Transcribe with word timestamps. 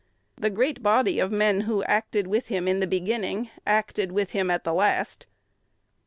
The 0.35 0.49
great 0.49 0.81
body 0.81 1.19
of 1.19 1.31
men 1.31 1.61
who 1.61 1.83
acted 1.83 2.25
with 2.25 2.47
him 2.47 2.67
in 2.67 2.79
the 2.79 2.87
beginning 2.87 3.51
acted 3.67 4.11
with 4.11 4.31
him 4.31 4.49
at 4.49 4.63
the 4.63 4.73
last. 4.73 5.27